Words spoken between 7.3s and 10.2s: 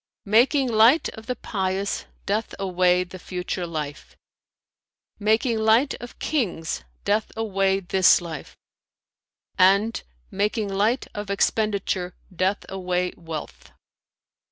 away this life; and,